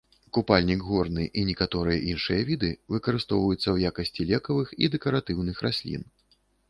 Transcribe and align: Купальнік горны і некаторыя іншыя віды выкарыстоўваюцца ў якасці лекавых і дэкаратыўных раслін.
Купальнік 0.35 0.79
горны 0.91 1.25
і 1.41 1.43
некаторыя 1.49 1.99
іншыя 2.13 2.47
віды 2.49 2.71
выкарыстоўваюцца 2.95 3.61
ў 3.75 3.93
якасці 3.93 4.21
лекавых 4.33 4.67
і 4.85 4.91
дэкаратыўных 4.95 5.63
раслін. 5.67 6.03